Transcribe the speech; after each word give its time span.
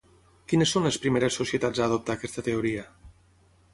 Quines 0.53 0.71
són 0.75 0.87
les 0.87 0.97
primeres 1.03 1.37
societats 1.41 1.83
a 1.83 1.85
adoptar 1.91 2.17
aquesta 2.17 2.45
teoria? 2.51 2.87